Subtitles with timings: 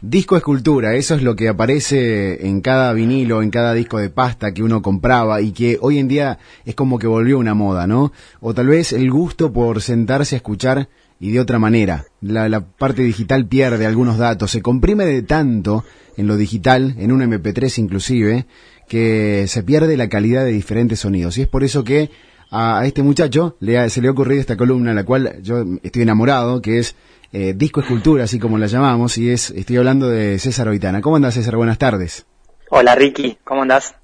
[0.00, 4.54] Disco escultura, eso es lo que aparece en cada vinilo, en cada disco de pasta
[4.54, 8.12] que uno compraba y que hoy en día es como que volvió una moda, ¿no?
[8.38, 10.88] O tal vez el gusto por sentarse a escuchar
[11.18, 12.04] y de otra manera.
[12.20, 15.84] La, la parte digital pierde algunos datos, se comprime de tanto
[16.16, 18.46] en lo digital, en un MP3 inclusive,
[18.88, 21.38] que se pierde la calidad de diferentes sonidos.
[21.38, 22.10] Y es por eso que
[22.50, 26.62] a, este muchacho le se le ha ocurrido esta columna, la cual yo estoy enamorado,
[26.62, 26.94] que es
[27.32, 31.00] eh, Disco Escultura, así como la llamamos, y es estoy hablando de César Oitana.
[31.00, 31.56] ¿Cómo andas, César?
[31.56, 32.26] Buenas tardes.
[32.70, 33.38] Hola, Ricky.
[33.44, 33.94] ¿Cómo andas?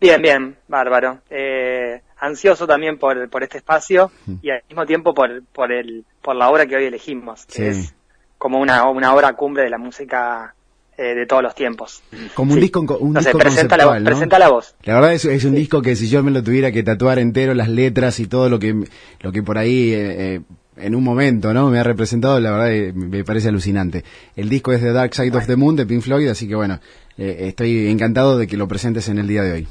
[0.00, 1.20] Bien, bien, bárbaro.
[1.30, 4.10] Eh, ansioso también por, por este espacio
[4.42, 7.94] y al mismo tiempo por, por, el, por la obra que hoy elegimos, que es
[8.38, 10.54] como una, una obra cumbre de la música
[10.96, 12.02] eh, de todos los tiempos.
[12.34, 14.04] Como un disco, un no disco sé, presenta la, ¿no?
[14.04, 14.74] presenta la voz.
[14.82, 17.54] La verdad es, es un disco que si yo me lo tuviera que tatuar entero,
[17.54, 18.74] las letras y todo lo que,
[19.20, 20.40] lo que por ahí eh, eh,
[20.76, 24.04] en un momento no me ha representado, la verdad me parece alucinante.
[24.36, 26.80] El disco es de Dark Side of the Moon de Pink Floyd, así que bueno,
[27.18, 29.68] eh, estoy encantado de que lo presentes en el día de hoy.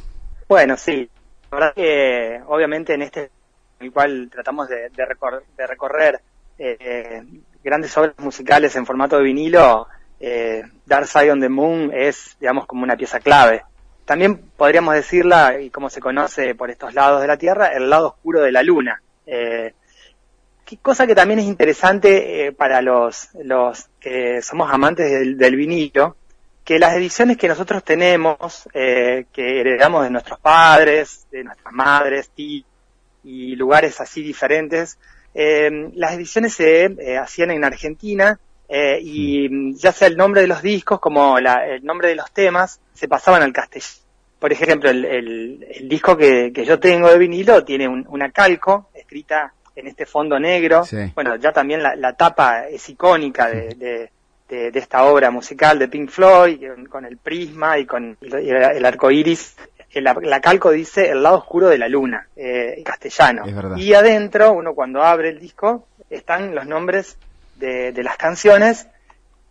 [0.47, 1.09] Bueno, sí,
[1.51, 3.29] la verdad que obviamente en este
[3.79, 6.21] en el cual tratamos de, de, recor de recorrer
[6.59, 7.23] eh,
[7.63, 9.87] grandes obras musicales en formato de vinilo,
[10.19, 13.63] eh, Dark Side on the Moon es, digamos, como una pieza clave.
[14.05, 18.09] También podríamos decirla, y como se conoce por estos lados de la Tierra, el lado
[18.09, 19.01] oscuro de la Luna.
[19.25, 19.73] Eh,
[20.77, 26.15] cosa que también es interesante eh, para los, los que somos amantes del, del, vinilo,
[26.63, 32.31] que las ediciones que nosotros tenemos, eh, que heredamos de nuestros padres, de nuestras madres,
[32.35, 32.65] y,
[33.23, 34.97] y lugares así diferentes,
[35.33, 40.47] eh, las ediciones se eh, hacían en Argentina eh, y ya sea el nombre de
[40.47, 44.01] los discos como la, el nombre de los temas se pasaban al castellano.
[44.39, 48.31] Por ejemplo, el, el, el disco que, que, yo tengo de vinilo tiene un, una
[48.31, 50.83] calco escrita en este fondo negro.
[50.83, 51.11] Sí.
[51.15, 54.09] Bueno, ya también la, la tapa es icónica de, de,
[54.49, 58.85] de, de, esta obra musical de Pink Floyd, con el prisma y con el, el
[58.85, 59.55] arco iris.
[59.93, 63.43] La, la, calco dice el lado oscuro de la luna, eh, en castellano.
[63.75, 67.17] Y adentro, uno cuando abre el disco, están los nombres
[67.57, 68.87] de, de las canciones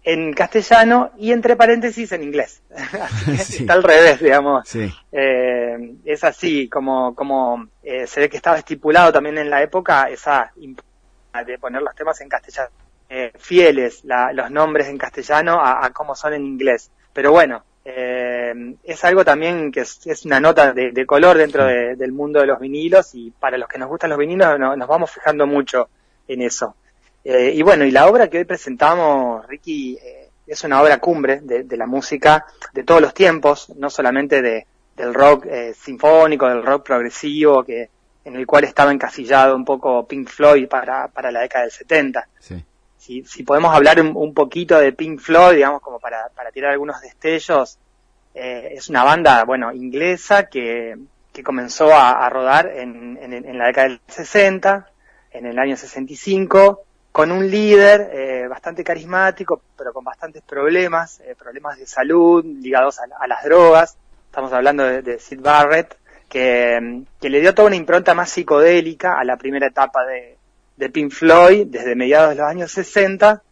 [0.03, 2.63] en castellano y entre paréntesis en inglés.
[3.45, 3.63] sí.
[3.63, 4.69] Está al revés, digamos.
[4.69, 4.93] Sí.
[5.13, 10.09] Eh, es así, como, como eh, se ve que estaba estipulado también en la época
[10.09, 12.71] esa de poner los temas en castellano.
[13.09, 16.91] Eh, fieles la, los nombres en castellano a, a cómo son en inglés.
[17.13, 21.65] Pero bueno, eh, es algo también que es, es una nota de, de color dentro
[21.65, 24.77] de, del mundo de los vinilos y para los que nos gustan los vinilos no,
[24.77, 25.89] nos vamos fijando mucho
[26.29, 26.77] en eso.
[27.25, 31.41] Eh, y bueno, y la obra que hoy presentamos, Ricky, eh, es una obra cumbre
[31.41, 34.67] de, de, la música de todos los tiempos, no solamente de,
[34.97, 37.89] del rock eh, sinfónico, del rock progresivo, que
[38.25, 42.29] en el cual estaba encasillado un poco Pink Floyd para, para la década del 70.
[42.39, 42.65] Sí.
[42.99, 46.73] Si, si podemos hablar un, un, poquito de Pink Floyd, digamos, como para, para tirar
[46.73, 47.79] algunos destellos,
[48.35, 50.97] eh, es una banda, bueno, inglesa que,
[51.33, 54.91] que comenzó a, a rodar en, en, en la década del 60,
[55.33, 61.35] en el año 65, con un líder eh, bastante carismático, pero con bastantes problemas, eh,
[61.37, 63.97] problemas de salud ligados a, las drogas.
[64.27, 65.97] Estamos hablando de, de Sid Barrett,
[66.29, 70.37] que, que, le dio toda una impronta más psicodélica a la primera etapa de,
[70.77, 73.43] de Pink Floyd, desde mediados de los años 60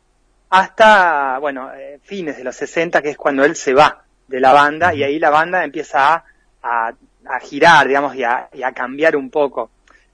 [0.50, 4.52] hasta, bueno, eh, fines de los 60, que es cuando él se va de la
[4.52, 6.24] banda, y ahí la banda empieza a,
[6.62, 6.94] a,
[7.26, 9.70] a girar, digamos, y a, y a cambiar un poco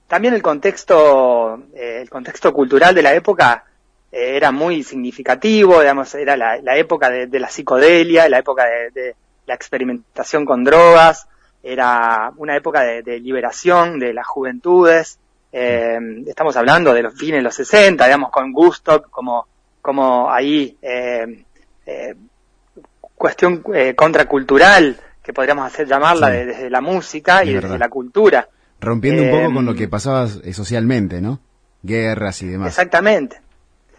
[0.07, 3.65] también el contexto, eh, el contexto cultural de la época
[4.11, 8.65] eh, era muy significativo, digamos, era la, la época de, de, la psicodelia, la época
[8.65, 9.15] de, de,
[9.45, 11.27] la experimentación con drogas,
[11.61, 15.19] era una época de, de liberación de las juventudes,
[15.57, 19.47] eh, estamos hablando de los fines de los 60, digamos, con Gusto como,
[19.81, 21.45] como ahí, eh,
[21.85, 22.13] eh,
[23.15, 23.63] cuestión
[23.95, 26.45] contracultural, que podríamos hacer llamarla sí.
[26.45, 28.49] desde la música y desde la cultura.
[28.79, 31.39] Rompiendo eh, un poco con lo que pasaba socialmente, ¿no?
[31.81, 32.69] Guerras y demás.
[32.69, 33.41] Exactamente,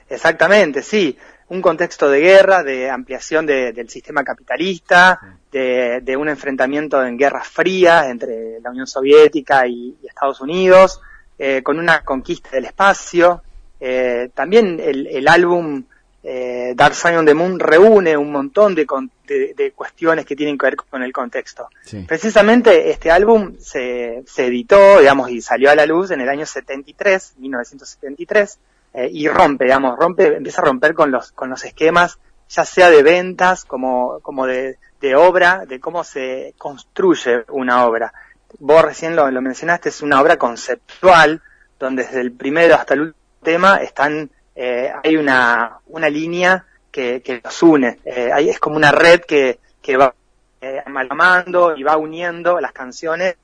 [0.08, 1.16] exactamente, sí.
[1.48, 7.16] Un contexto de guerra, de ampliación de, del sistema capitalista, de, de, un enfrentamiento en
[7.16, 11.00] guerras frías entre la Unión Soviética y, y Estados Unidos,
[11.38, 13.42] eh, con una conquista del espacio.
[13.78, 15.84] Eh, también el, el álbum
[16.28, 18.84] eh, Dark Side on the Moon reúne un montón de,
[19.26, 21.68] de, de, cuestiones que tienen que ver con el contexto.
[21.82, 22.04] Sí.
[22.06, 26.46] Precisamente este álbum se, se, editó, digamos, y salió a la luz en el año
[26.46, 28.58] 73, 1973,
[28.94, 32.18] eh, y rompe, digamos, rompe, empieza a romper con los, con los esquemas,
[32.48, 38.12] ya sea de ventas como, como de, de obra, de cómo se construye una obra.
[38.58, 41.42] Vos recién lo, lo mencionaste, es una obra conceptual,
[41.78, 46.64] donde desde el primero hasta el último tema están eh, hay una, una línea
[46.96, 47.98] que, que los une.
[48.06, 50.14] Eh, ahí es como una red que, que va
[50.62, 53.36] eh, amalgamando y va uniendo las canciones.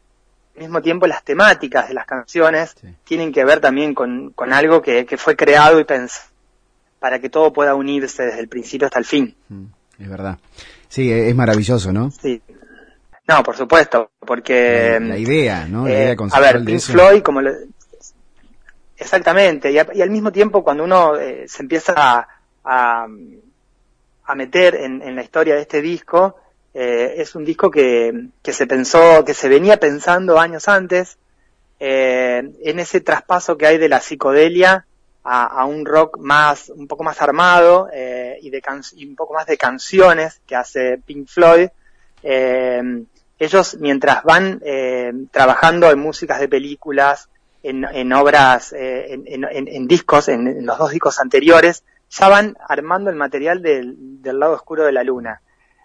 [0.56, 2.88] Al mismo tiempo, las temáticas de las canciones Sí.
[3.04, 6.30] tienen que ver también con, con algo que, que fue creado y pensado
[6.98, 9.36] para que todo pueda unirse desde el principio hasta el fin.
[9.50, 9.64] Mm,
[9.98, 10.38] Es verdad.
[10.88, 12.10] Sí, e- es maravilloso, ¿no?
[12.10, 12.40] Sí.
[13.28, 14.98] No, por supuesto, porque...
[14.98, 15.84] la, la idea, ¿no?
[15.86, 16.92] La Eh, idea a conceptual ver, de Pink eso.
[16.92, 17.52] Floyd, como lo-
[18.96, 22.28] exactamente, y, a- y al mismo tiempo cuando uno eh, se empieza a,
[22.64, 23.06] a,
[24.24, 26.36] a meter en, en la historia de este disco,
[26.74, 31.18] eh, es un disco que, que se pensó, que se venía pensando años antes,
[31.80, 34.86] eh, en ese traspaso que hay de la psicodelia
[35.24, 39.16] a, a un rock más, un poco más armado eh, y, de can- y un
[39.16, 41.68] poco más de canciones que hace Pink Floyd.
[43.38, 44.60] Ellos mientras van
[45.32, 47.28] trabajando en músicas de películas,
[47.64, 51.82] en, en obras, en, en- discos, en los dos discos anteriores,
[52.18, 55.40] ya van armando el material del, del lado oscuro de la luna.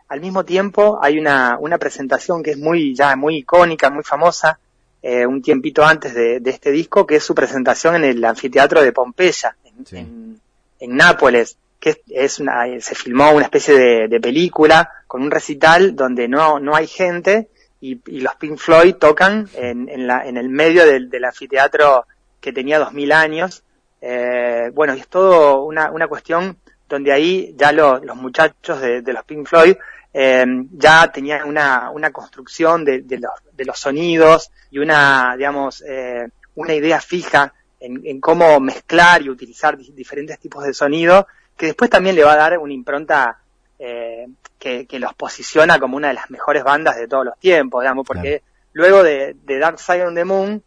[0.09, 4.59] Al mismo tiempo hay una, una presentación que es muy, ya muy icónica, muy famosa,
[5.01, 8.81] eh, un tiempito antes de, de este disco, que es su presentación en el anfiteatro
[8.81, 9.97] de Pompeya, en, Sí.
[9.97, 10.39] en-
[10.79, 15.31] en Nápoles, que es, es una, se filmó una especie de, de película con un
[15.31, 17.49] recital donde no, no hay gente
[17.81, 22.05] y, y los Pink Floyd tocan en, en, la, en el medio del, del anfiteatro
[22.41, 23.63] que tenía 2000 años.
[24.01, 26.57] Eh, bueno, y es todo una, una cuestión
[26.87, 29.75] donde ahí ya lo- los muchachos de, de los Pink Floyd
[30.13, 35.83] eh, ya tenían una, una construcción de, de los, de los sonidos y una, digamos,
[35.87, 41.27] eh, una idea fija en, en cómo mezclar y utilizar di- diferentes tipos de sonido,
[41.55, 43.39] que después también le va a dar una impronta
[43.79, 44.27] eh,
[44.57, 48.07] que, que los posiciona como una de las mejores bandas de todos los tiempos, digamos,
[48.07, 48.41] porque
[48.73, 50.63] luego de, de Dark Side of the Moon,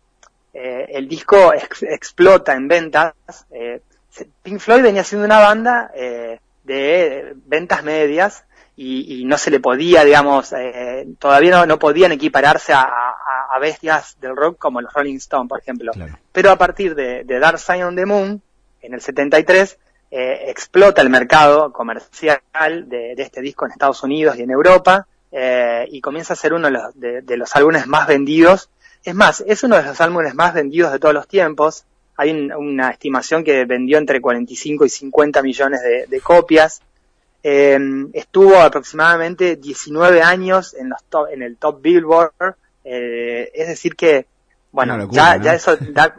[0.54, 3.14] eh, el disco ex- explota en ventas.
[3.50, 3.80] eh,
[4.42, 8.44] Pink Floyd venía siendo una banda eh, de ventas medias
[8.76, 13.14] y, y no se le podía, digamos, eh, todavía no, no podían equipararse a, a-
[13.52, 15.92] a bestias del rock como los Rolling Stones, por ejemplo.
[15.92, 16.16] Claro.
[16.32, 18.40] Pero a partir de, de Dark Side on the Moon,
[18.80, 19.78] en el 73,
[20.12, 22.40] eh, explota el mercado comercial
[22.88, 26.52] de, de este disco en Estados Unidos y en Europa, eh, y comienza a ser
[26.54, 28.70] uno de los, de- de los álbumes más vendidos.
[29.04, 31.84] Es más, es uno de los álbumes más vendidos de todos los tiempos.
[32.16, 36.80] Hay un- una estimación que vendió entre 45 y 50 millones de, de copias.
[37.42, 37.78] Eh,
[38.12, 42.32] estuvo aproximadamente 19 años en, los top- en el top Billboard.
[42.84, 44.26] eh, es decir que,
[44.72, 45.44] bueno, locura, ya, ¿no?
[45.44, 46.14] ya eso da,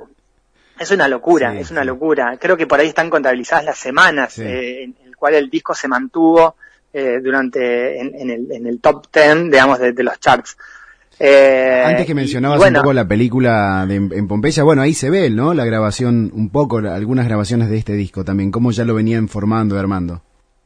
[0.79, 2.37] es una locura, Sí, es una locura.
[2.39, 4.43] Creo que por ahí están contabilizadas las semanas Sí.
[4.43, 6.55] eh, en el cual el disco se mantuvo
[6.93, 10.55] eh, durante en, en el, en el top 10, digamos, de, de los charts.
[11.23, 15.09] Eh, Antes que mencionabas bueno, un poco la película de, en Pompeya, bueno, ahí se
[15.11, 15.53] ve, ¿no?
[15.53, 19.75] La grabación, un poco, algunas grabaciones de este disco también, cómo ya lo venían formando
[19.75, 20.21] y armando.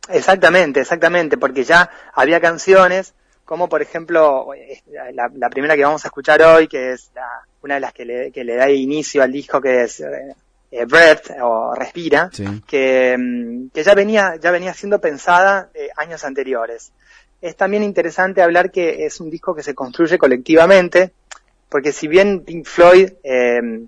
[0.07, 3.13] Exactamente, exactamente, porque ya había canciones,
[3.43, 4.81] como por ejemplo eh,
[5.13, 8.05] la, la primera que vamos a escuchar hoy, que es la- una de las que
[8.05, 10.05] le, que le da inicio al disco, que es eh,
[10.71, 12.45] eh, Breath o Respira, Sí.
[12.67, 16.91] que, mm, que ya venía, ya venía siendo pensada eh, años anteriores.
[17.41, 21.11] Es también interesante hablar que es un disco que se construye colectivamente,
[21.69, 23.85] porque si bien Pink Floyd eh,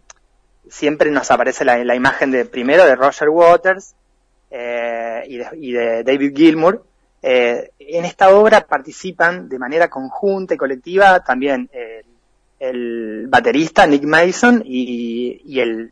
[0.70, 3.96] siempre nos aparece la, la imagen de primero de Roger Waters
[4.52, 6.86] eh, y, de, y de David Gilmour,
[7.22, 12.06] eh, en esta obra participan de manera conjunta y colectiva también el,
[12.60, 15.92] el baterista Nick Mason y, el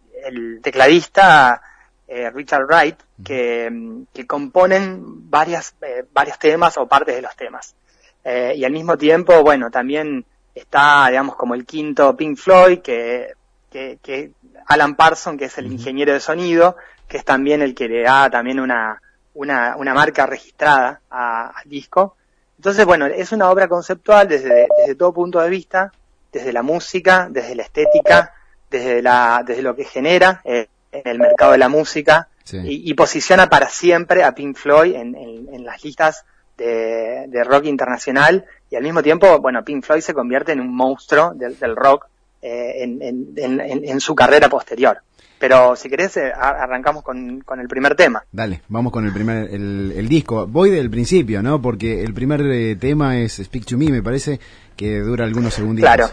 [0.64, 1.62] tecladista
[2.08, 7.36] eh, Richard Wright, que, mm, que componen varias, eh, varios temas o partes de los
[7.36, 7.76] temas.
[8.24, 13.34] Eh, y al mismo tiempo, bueno, también está, digamos, como el quinto Pink Floyd, que,
[13.72, 14.32] que, que
[14.68, 16.76] Alan Parson, que es el ingeniero de sonido,
[17.08, 19.00] que es también el que le da también una,
[19.36, 22.16] una, una marca registrada a- al disco.
[22.58, 25.92] Entonces, bueno, es una obra conceptual desde, desde todo punto de vista,
[26.32, 28.34] desde la música, desde la estética,
[28.72, 30.68] desde, la, desde lo que genera eh,
[31.04, 32.58] en el mercado de la música Sí.
[32.58, 36.26] y, y posiciona para siempre a Pink Floyd en, en- en las listas
[36.58, 40.74] de, de rock internacional y al mismo tiempo, bueno, Pink Floyd se convierte en un
[40.76, 42.06] monstruo del, del rock
[42.42, 43.02] eh, en,
[43.36, 45.00] en- en- su carrera posterior.
[45.40, 48.24] Pero si querés, eh, arrancamos con, con el primer tema.
[48.32, 50.48] Dale, vamos con el primer, el, el disco.
[50.48, 51.62] Voy del principio, ¿no?
[51.62, 54.40] Porque el primer eh, tema es Speak to Me, me parece,
[54.78, 55.94] que dura algunos segunditos.
[55.94, 56.10] Claro.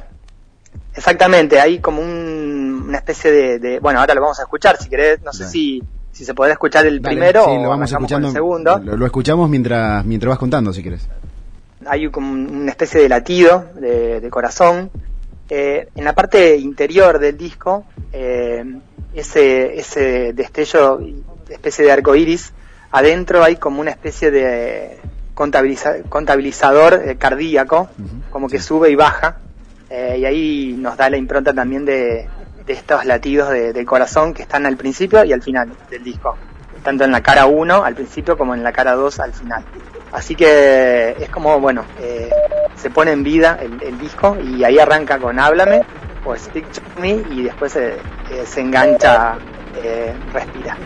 [0.95, 4.89] Exactamente, hay como un- una especie de, de- Bueno, ahora lo vamos a escuchar, si
[4.89, 5.53] querés, no sé Dale.
[5.53, 8.29] si, si se podrá escuchar el Dale, primero sí, o lo vamos escuchando.
[8.29, 8.79] el segundo.
[8.79, 11.09] Lo, lo escuchamos mientras, mientras vas contando, si quieres.
[11.87, 14.91] hay como una especie de latido de, de corazón.
[15.49, 18.65] Eh, en la parte interior del disco, eh,
[19.15, 21.01] ese, ese destello,
[21.49, 22.53] especie de arco iris,
[22.91, 24.99] adentro hay como una especie de
[26.09, 27.89] contabilizador eh, cardíaco,
[28.31, 29.39] como que sube y baja,
[29.95, 32.27] eh, y ahí nos da la impronta también de,
[32.67, 36.35] estos latidos del corazón que están al principio y al final del disco,
[36.83, 39.63] tanto en la cara 1 al principio como en la cara 2 al final.
[40.13, 42.31] Así que es como, bueno, eh,
[42.75, 45.83] se pone en vida el, disco y ahí arranca con Háblame
[46.25, 47.99] o Speak to Me y después se,
[48.47, 49.37] se engancha
[50.33, 50.77] Respira.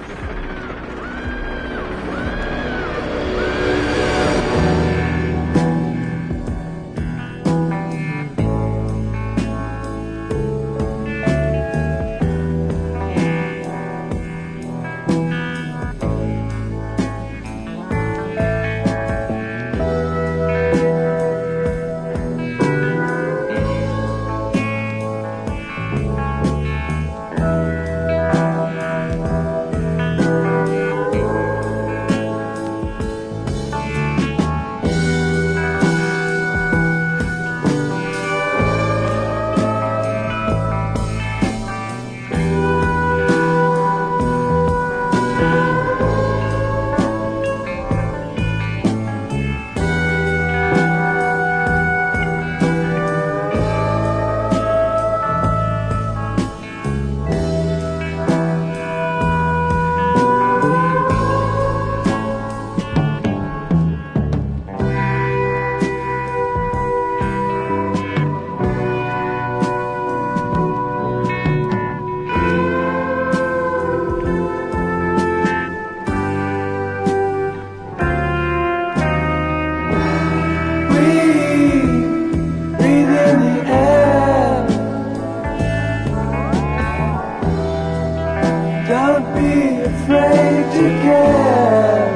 [89.16, 92.06] Don't be afraid to care.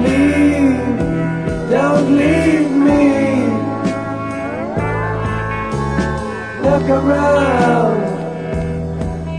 [0.00, 0.78] Leave,
[1.68, 3.04] don't leave me.
[6.62, 8.00] Look around,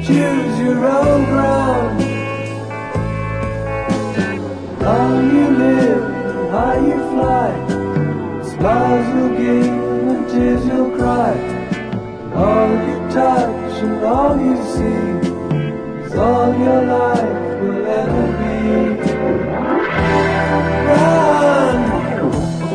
[0.03, 2.01] choose your own ground.
[4.82, 6.03] How you live,
[6.51, 7.50] how you fly,
[8.51, 9.67] smiles will give
[10.12, 11.32] and tears you'll cry.
[12.36, 15.06] All you touch should all you see
[16.04, 18.58] is all your life will ever be.
[20.88, 21.78] Run,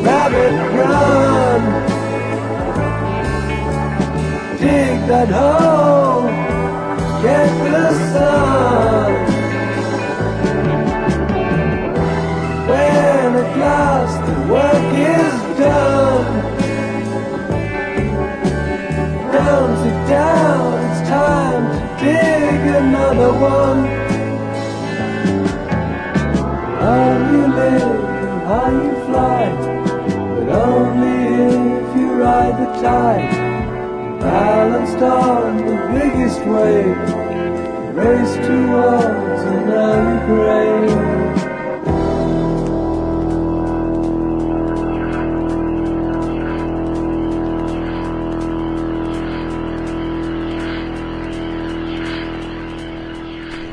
[0.07, 1.61] rabbit, run.
[4.61, 6.27] Dig that hole,
[7.21, 7.83] get the
[8.13, 9.02] sun.
[34.19, 36.97] balanced on the biggest wave,
[37.95, 40.72] race towards an angry grave.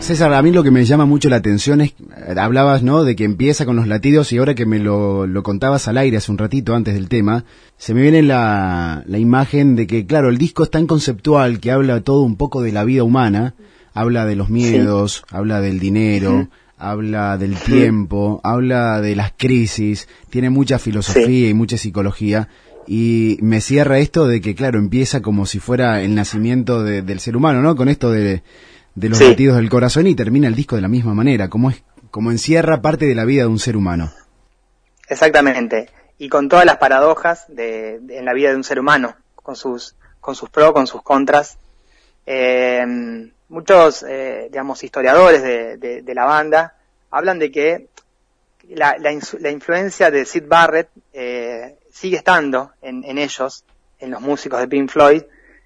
[0.00, 1.94] César, a mí lo que me llama mucho la atención es,
[2.36, 5.98] hablabas, ¿no?, de que empieza con los latidos y ahora que me lo, contabas al
[5.98, 7.44] aire hace un ratito antes del tema,
[7.76, 11.70] se me viene la, la imagen de que, claro, el disco es tan conceptual que
[11.70, 13.54] habla todo un poco de la vida humana,
[13.94, 20.50] habla de los miedos, habla del dinero, habla del tiempo, habla de las crisis, tiene
[20.50, 22.48] mucha filosofía y mucha psicología.
[22.86, 27.36] Y me cierra esto de que, claro, empieza como si fuera el nacimiento del ser
[27.36, 27.76] humano, ¿no?
[27.76, 28.42] Con esto de,
[28.94, 31.82] de los latidos del corazón y termina el disco de la misma manera, como es
[32.10, 34.12] como encierra parte de la vida de un ser humano.
[35.08, 39.56] Exactamente, y con todas las paradojas de, en la vida de un ser humano, con
[39.56, 41.58] sus con sus pros, con sus contras.
[42.26, 42.84] Eh,
[43.48, 46.76] muchos, eh, digamos, historiadores de, de, la banda
[47.10, 47.88] hablan de que
[48.68, 53.64] la, la, influencia de Sid Barrett eh, sigue estando en, en ellos,
[53.98, 55.22] en los músicos de Pink Floyd,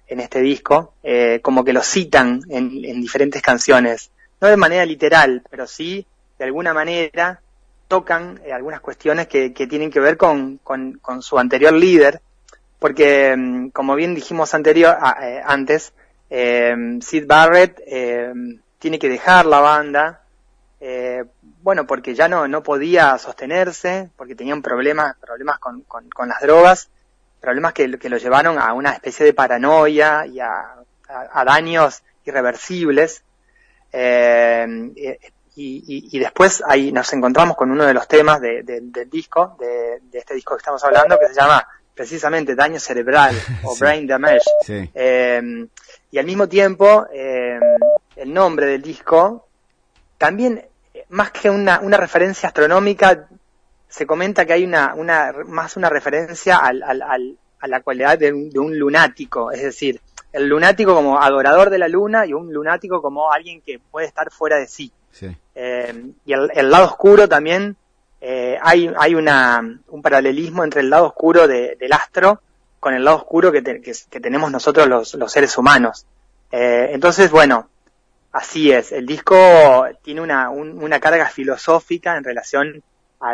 [0.07, 2.69] en este disco, eh, como que lo citan en,
[3.01, 6.05] diferentes canciones, no de manera literal, pero sí
[6.37, 7.39] de alguna manera
[7.87, 12.21] tocan eh, algunas cuestiones que, tienen que ver con, con, su anterior líder,
[12.79, 15.93] porque mm, como bien dijimos anterior, eh, antes,
[16.29, 17.81] Sid Barrett
[18.79, 20.21] tiene que dejar la banda,
[21.61, 26.89] bueno, porque ya no, no podía sostenerse, porque tenían problemas, problemas con, con las drogas,
[27.45, 30.75] problemas que, que lo llevaron a una especie de paranoia y a,
[31.45, 33.23] daños irreversibles.
[35.55, 40.55] y, después ahí nos encontramos con uno de los temas del disco, de, este disco
[40.55, 44.89] que estamos hablando, que se llama precisamente Daño Cerebral o Brain Damage.
[46.11, 49.47] y al mismo tiempo, el nombre del disco
[50.17, 50.65] también,
[51.09, 53.27] más que una, una referencia astronómica,
[53.95, 58.33] se comenta que hay una, una más una referencia al, al, a la cualidad de
[58.33, 60.01] un, lunático, es decir,
[60.33, 64.31] el lunático como adorador de la luna y un lunático como alguien que puede estar
[64.31, 64.91] fuera de sí.
[65.55, 67.77] Eh, y el, lado oscuro también,
[68.19, 72.41] eh, hay, hay una, un paralelismo entre el lado oscuro del astro
[72.81, 76.05] con el lado oscuro que, que, tenemos nosotros los, los seres humanos.
[76.51, 77.69] Eh, entonces, bueno,
[78.33, 82.83] así es, el disco tiene una, una carga filosófica en relación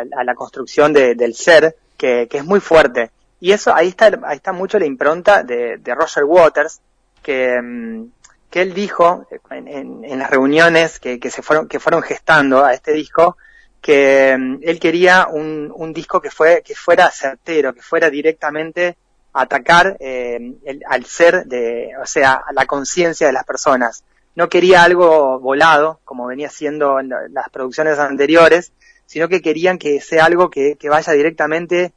[0.00, 3.10] a, la construcción del ser que, que es muy fuerte.
[3.40, 6.80] Y eso, ahí está, ahí está mucho la impronta de, de Roger Waters,
[7.22, 8.04] que, mm,
[8.50, 12.72] que él dijo en, en, las reuniones que, que, se fueron, que fueron gestando a
[12.72, 13.36] este disco,
[13.80, 18.96] que mm, él quería un, un disco que, fue, que fuera certero, que fuera directamente
[19.32, 24.04] atacar eh, el, al ser de, o sea, a la conciencia de las personas.
[24.34, 28.72] No quería algo volado, como venía siendo en las producciones anteriores,
[29.12, 31.92] sino que querían que sea algo que, que vaya directamente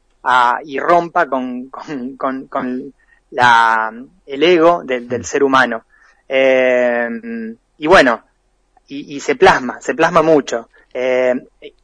[0.64, 2.92] y rompa con, con, con,
[3.30, 3.90] la,
[4.26, 5.86] el ego del, del ser humano.
[6.28, 7.08] Eh,
[7.78, 8.22] y bueno,
[8.88, 10.68] y, y, se plasma, se plasma mucho.
[10.92, 11.32] Eh,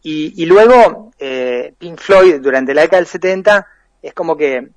[0.02, 3.66] y, y, luego, eh, Pink Floyd durante la década del 70
[4.02, 4.68] es como que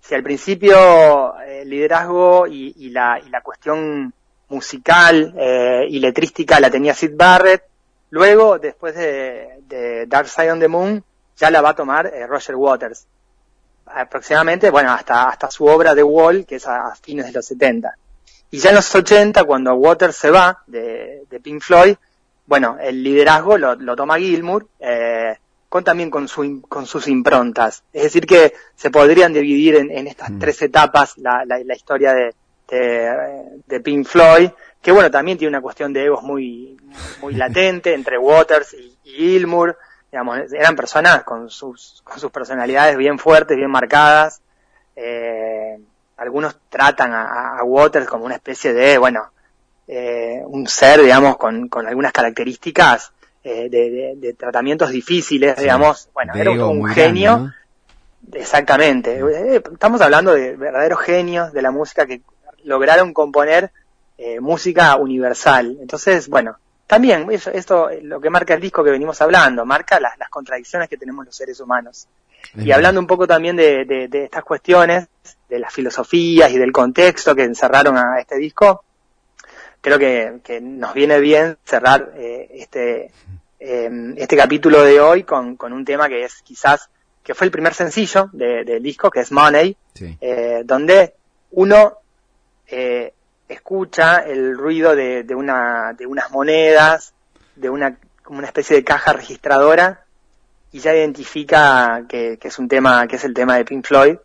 [0.00, 4.14] si al principio el liderazgo y, y, la, y la cuestión
[4.48, 7.71] musical eh, y letrística la tenía Sid Barrett,
[8.12, 11.02] luego, después de, de Dark Side on the Moon,
[11.36, 13.06] ya la va a tomar eh, Roger Waters.
[13.86, 17.96] Aproximadamente, bueno, hasta, hasta su obra The Wall, que es a, fines de los 70.
[18.50, 21.96] Y ya en los 80, cuando Waters se va de, de Pink Floyd,
[22.46, 25.36] bueno, el liderazgo lo, lo toma Gilmour, eh,
[25.70, 27.82] con también con, su, con sus improntas.
[27.94, 30.38] Es decir, que se podrían dividir en, en estas mm.
[30.38, 32.34] tres etapas la, la, la historia de,
[32.68, 34.50] de, de, Pink Floyd,
[34.82, 36.76] que bueno, también tiene una cuestión de egos muy,
[37.22, 39.78] muy latente entre Waters y, y Gilmour
[40.12, 44.42] digamos, eran personas con sus, con sus personalidades bien fuertes, bien marcadas.
[44.94, 45.78] Eh,
[46.18, 49.32] algunos tratan a, Waters como una especie de, bueno,
[49.88, 56.10] eh, un ser, digamos, con, con algunas características eh, de, de, tratamientos difíciles, digamos.
[56.12, 57.50] Bueno, era un, genio.
[58.32, 59.18] Exactamente.
[59.18, 62.20] Eh, estamos hablando de verdaderos genios de la música que
[62.64, 63.72] lograron componer
[64.24, 65.78] eh, música universal.
[65.80, 66.56] Entonces, bueno,
[66.86, 70.88] también, eso, esto lo que marca el disco que venimos hablando, marca las, las contradicciones
[70.88, 72.06] que tenemos los seres humanos.
[72.54, 75.08] Y hablando un poco también de, de, estas cuestiones,
[75.48, 78.84] de las filosofías y del contexto que encerraron a este disco,
[79.80, 83.10] creo que, que nos viene bien cerrar eh, este,
[83.58, 86.90] em, este capítulo de hoy con, con un tema que es quizás,
[87.24, 89.76] que fue el primer sencillo del disco, que es Money,
[90.20, 91.14] eh, donde
[91.50, 91.98] uno
[92.68, 93.12] eh,
[93.48, 97.14] escucha el ruido de, de, una, de unas monedas,
[97.56, 100.04] de una, como una especie de caja registradora,
[100.72, 104.16] y ya identifica que, que es un tema, que es el tema de Pink Floyd.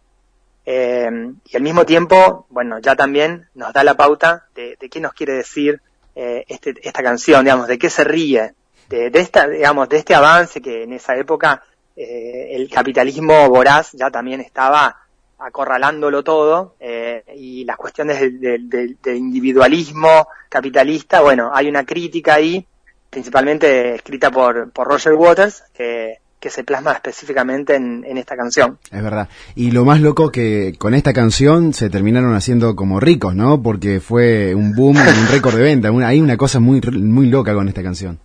[0.66, 1.10] Eh,
[1.46, 5.14] y al mismo tiempo, bueno, ya también nos da la pauta de, de qué nos
[5.14, 5.82] quiere decir
[6.16, 8.54] eh, este, esta canción, digamos, de qué se ríe,
[8.90, 11.64] de, de, esta, digamos, de este avance que en esa época
[11.96, 15.07] eh, el capitalismo voraz ya también estaba
[15.40, 22.66] acorralándolo todo eh, y las cuestiones del individualismo capitalista, bueno, hay una crítica ahí,
[23.10, 28.80] principalmente escrita por, por Roger Waters, que, que se plasma específicamente en, en, esta canción.
[28.92, 29.30] Es verdad.
[29.56, 33.62] Y lo más loco que con esta canción se terminaron haciendo como ricos, ¿no?
[33.62, 35.90] Porque fue un boom, un récord de venta.
[36.06, 38.20] hay una cosa muy, muy loca con esta canción.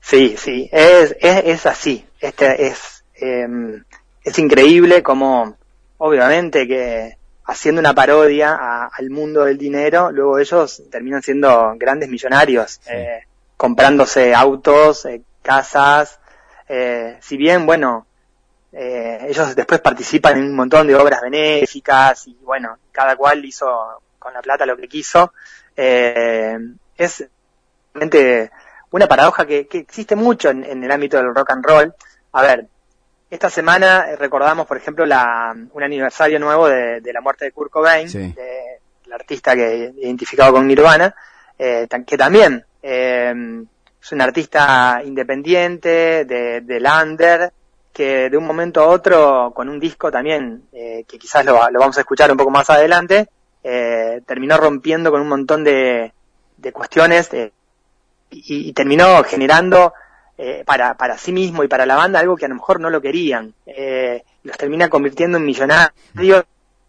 [0.00, 2.04] Sí, sí, es, es, es así.
[2.20, 3.46] Este es, eh,
[4.24, 5.56] es increíble como
[6.04, 12.80] obviamente que haciendo una parodia al mundo del dinero, luego ellos terminan siendo grandes millonarios,
[12.86, 13.20] eh,
[13.56, 16.18] comprándose autos, eh, casas,
[16.68, 18.06] eh, si bien, bueno,
[18.72, 23.68] eh, ellos después participan en un montón de obras benéficas y bueno, cada cual hizo
[24.18, 25.32] con la plata lo que quiso,
[25.76, 26.58] eh,
[26.96, 27.28] es
[27.94, 28.50] realmente
[28.90, 31.94] una paradoja que, que existe mucho en, en el ámbito del rock and roll.
[32.32, 32.66] A ver,
[33.32, 37.52] esta semana eh, recordamos, por ejemplo, la, un aniversario nuevo de, de la muerte de
[37.52, 41.14] Kurt Cobain, de, el artista que identificado con Nirvana,
[41.58, 43.32] eh, que también eh,
[44.02, 47.50] es un artista independiente, de, de Lander,
[47.90, 51.80] que de un momento a otro, con un disco también, eh, que quizás lo, lo,
[51.80, 53.28] vamos a escuchar un poco más adelante,
[53.64, 56.12] eh, terminó rompiendo con un montón de,
[56.58, 57.30] de cuestiones,
[58.30, 59.94] y, terminó generando
[60.38, 62.90] eh, para, para sí mismo y para la banda algo que a lo mejor no
[62.90, 63.54] lo querían.
[63.66, 65.92] Eh, los termina convirtiendo en millonarios.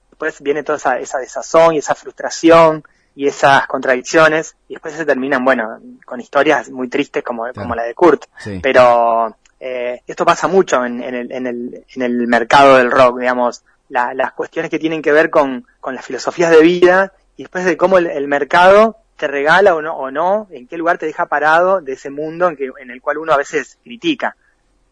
[0.10, 2.84] Después viene toda esa, esa desazón y esa frustración
[3.16, 7.84] y esas contradicciones y después se terminan, bueno, con historias muy tristes como, como la
[7.84, 8.26] de Kurt.
[8.62, 13.20] Pero eh, esto pasa mucho en, en, el, en, el, en el mercado del rock,
[13.20, 17.66] digamos, las cuestiones que tienen que ver con, con las filosofías de vida y después
[17.66, 21.28] de cómo el, mercado te regala o no, o no, en qué lugar te deja
[21.28, 24.36] parado de ese mundo en, que, en el cual uno a veces critica.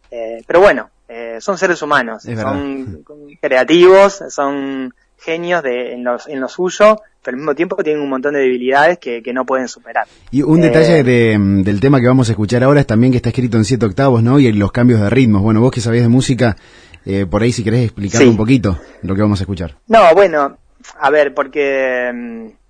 [0.10, 3.04] Eh, pero bueno, eh, son seres humanos, son
[3.42, 8.10] creativos, son genios de, en, los, en lo suyo, pero al mismo tiempo tienen un
[8.10, 10.08] montón de debilidades que, que no pueden superar.
[10.32, 13.18] Y un detalle eh, de, del tema que vamos a escuchar ahora es también que
[13.18, 14.40] está escrito en siete octavos, ¿no?
[14.40, 15.42] Y los cambios de ritmos.
[15.42, 16.56] Bueno, vos que sabés de música,
[17.06, 19.76] eh, por ahí si querés explicar un poquito lo que vamos a escuchar.
[19.88, 20.58] No, bueno,
[21.02, 22.61] a ver, porque mm,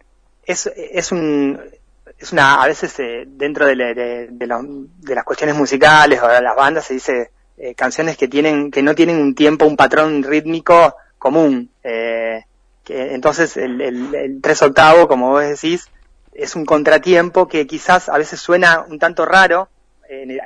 [0.46, 1.60] es, es un
[2.18, 6.56] es una a veces eh, dentro de, de, de, las cuestiones musicales o de las
[6.56, 10.96] bandas se dice eh, canciones que tienen que no tienen un tiempo un patrón rítmico
[11.18, 11.70] común.
[11.84, 12.44] Eh,
[12.84, 15.90] que entonces el, el, el tres octavo como vos decís
[16.34, 19.70] es un contratiempo que quizás a veces suena un tanto raro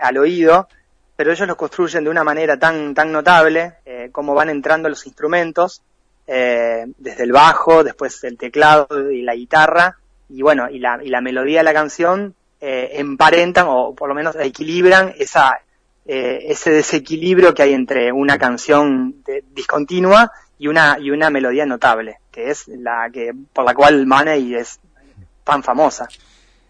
[0.01, 0.67] al oído
[1.15, 5.05] pero ellos lo construyen de una manera tan, tan notable, eh, como van entrando los
[5.05, 5.81] instrumentos,
[6.27, 9.97] eh, desde el bajo, después el teclado y la guitarra,
[10.29, 14.15] y bueno, y la, y la melodía de la canción eh, emparentan o por lo
[14.15, 15.59] menos equilibran esa,
[16.05, 22.19] eh, ese desequilibrio que hay entre una canción discontinua y una, y una melodía notable,
[22.31, 24.79] que es la que, por la cual Money es
[25.43, 26.07] tan famosa.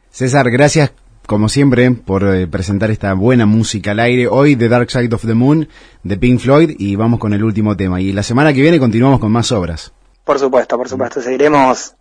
[0.09, 0.91] César, gracias
[1.25, 4.27] como siempre, por eh, presentar esta buena música al aire.
[4.27, 5.67] Hoy The Dark Side of the Moon
[6.03, 7.99] de Pink Floyd y vamos con el último tema.
[8.01, 9.93] Y la semana que viene continuamos con más obras.
[10.23, 11.21] Por supuesto, por supuesto.
[11.21, 11.95] Seguiremos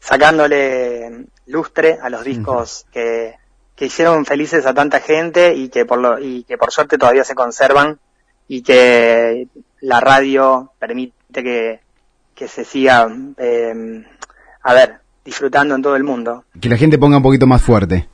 [0.00, 3.34] sacándole lustre a los discos que,
[3.76, 7.24] que hicieron felices a tanta gente y que por lo, y que por suerte todavía
[7.24, 7.98] se conservan
[8.48, 9.48] y que
[9.80, 11.80] la radio permite que,
[12.34, 14.04] que se siga, eh,
[14.62, 16.44] a ver, disfrutando en todo el mundo.
[16.60, 18.08] Que la gente ponga un poquito más fuerte.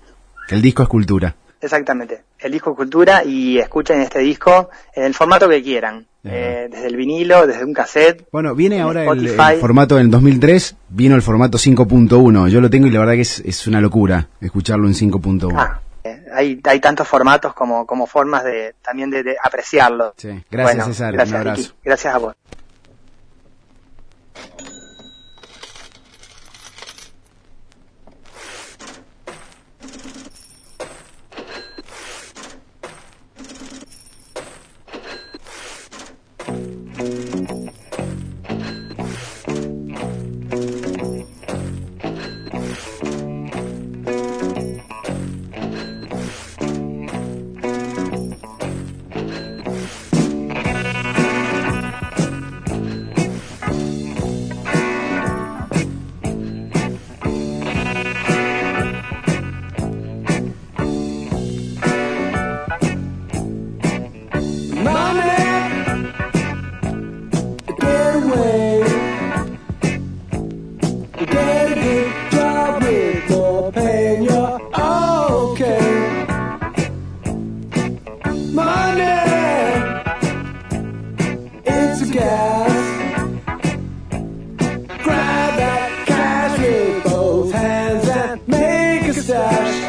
[0.48, 1.34] El disco es cultura.
[1.61, 6.68] Exactamente, el disco es cultura y escuchen este disco en el formato que quieran, eh,
[6.70, 8.28] desde el vinilo, desde un cassette.
[8.30, 12.90] Bueno, viene ahora el, formato del 2003, vino el formato 5.1, yo lo tengo y
[12.90, 15.52] la verdad que es, es una locura escucharlo en 5.1.
[15.56, 20.14] Ah, eh, hay, hay tantos formatos como, como formas de también de, apreciarlo.
[20.16, 20.30] Sí.
[20.48, 21.72] Gracias César, un abrazo.
[21.82, 22.37] Gracias a vos.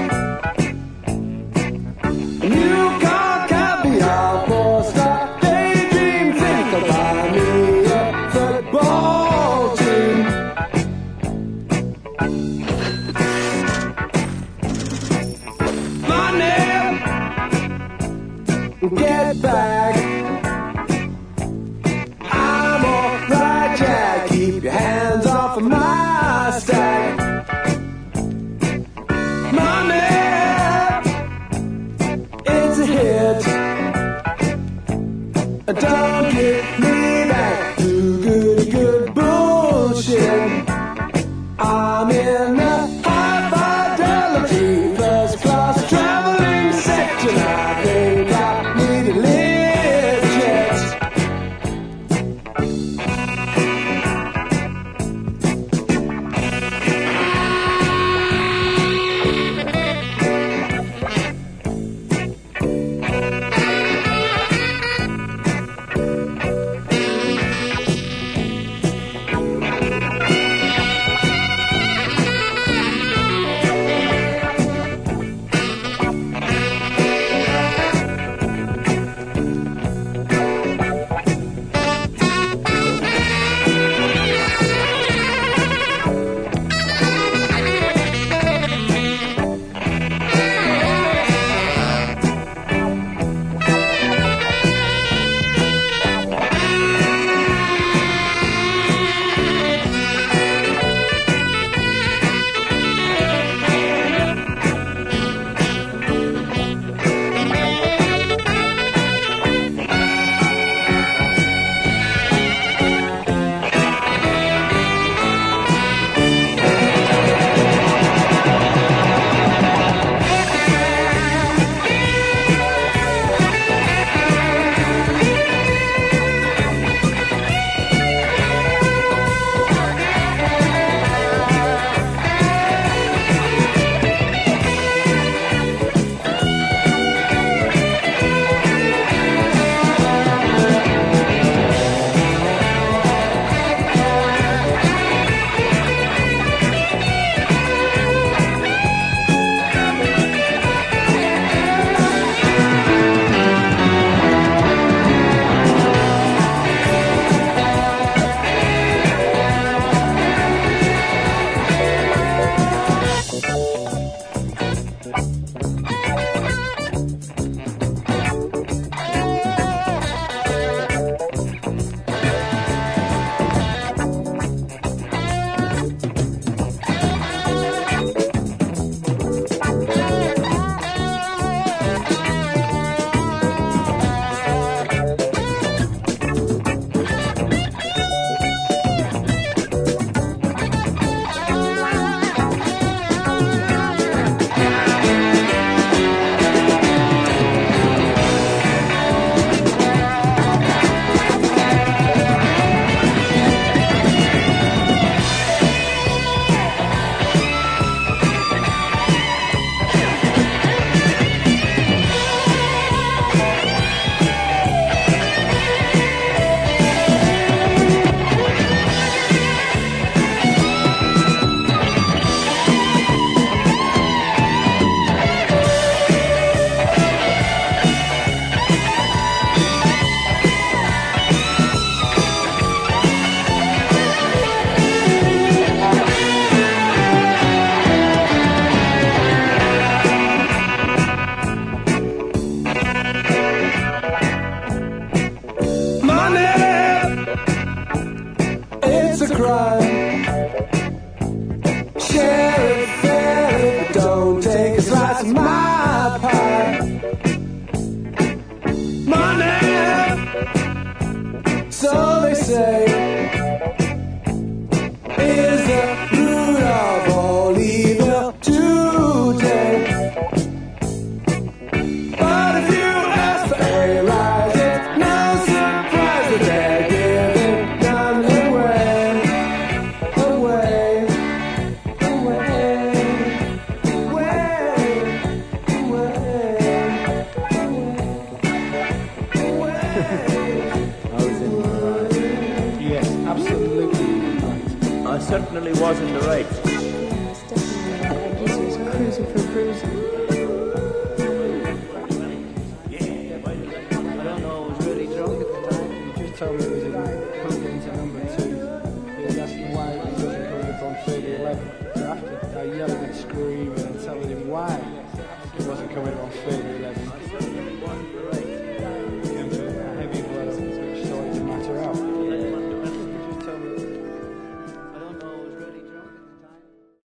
[0.10, 0.69] Thank you.